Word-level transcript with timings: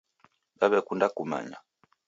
Dawekunda 0.59 1.07
kummanya 1.15 1.57